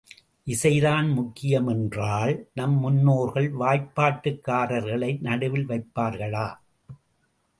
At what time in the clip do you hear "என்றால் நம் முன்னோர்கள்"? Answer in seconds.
1.67-3.49